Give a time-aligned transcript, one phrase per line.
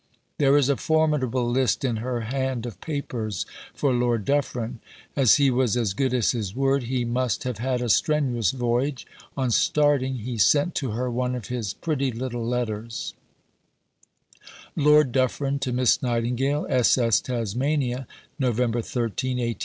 [0.39, 4.79] There is a formidable list in her hand of "Papers for Lord Dufferin."
[5.15, 9.05] As he was as good as his word, he must have had a strenuous voyage.
[9.37, 13.13] On starting he sent to her one of his pretty little letters:
[14.75, 17.21] (Lord Dufferin to Miss Nightingale.) S.S.
[17.21, 18.07] "TASMANIA,"
[18.39, 18.57] Nov.
[18.83, 19.55] 13.